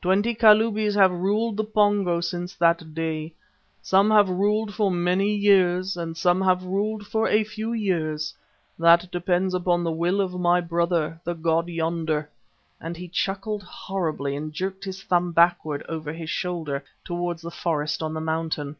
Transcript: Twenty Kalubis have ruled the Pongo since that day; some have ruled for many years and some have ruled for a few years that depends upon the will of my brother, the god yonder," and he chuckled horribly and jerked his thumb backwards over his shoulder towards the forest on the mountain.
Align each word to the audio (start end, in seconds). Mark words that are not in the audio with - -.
Twenty 0.00 0.34
Kalubis 0.34 0.94
have 0.94 1.10
ruled 1.12 1.58
the 1.58 1.64
Pongo 1.64 2.22
since 2.22 2.54
that 2.54 2.94
day; 2.94 3.34
some 3.82 4.10
have 4.10 4.30
ruled 4.30 4.72
for 4.74 4.90
many 4.90 5.34
years 5.34 5.98
and 5.98 6.16
some 6.16 6.40
have 6.40 6.64
ruled 6.64 7.06
for 7.06 7.28
a 7.28 7.44
few 7.44 7.74
years 7.74 8.32
that 8.78 9.10
depends 9.12 9.52
upon 9.52 9.84
the 9.84 9.92
will 9.92 10.22
of 10.22 10.32
my 10.40 10.62
brother, 10.62 11.20
the 11.24 11.34
god 11.34 11.68
yonder," 11.68 12.30
and 12.80 12.96
he 12.96 13.06
chuckled 13.06 13.62
horribly 13.62 14.34
and 14.34 14.54
jerked 14.54 14.84
his 14.84 15.02
thumb 15.02 15.30
backwards 15.30 15.84
over 15.90 16.10
his 16.14 16.30
shoulder 16.30 16.82
towards 17.04 17.42
the 17.42 17.50
forest 17.50 18.02
on 18.02 18.14
the 18.14 18.18
mountain. 18.22 18.76